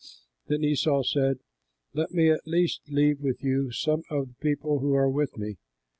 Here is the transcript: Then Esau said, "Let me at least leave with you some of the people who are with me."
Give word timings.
Then 0.47 0.63
Esau 0.63 1.03
said, 1.03 1.37
"Let 1.93 2.09
me 2.11 2.31
at 2.31 2.47
least 2.47 2.81
leave 2.89 3.21
with 3.21 3.43
you 3.43 3.69
some 3.69 4.01
of 4.09 4.29
the 4.29 4.33
people 4.41 4.79
who 4.79 4.95
are 4.95 5.07
with 5.11 5.37
me." 5.37 5.57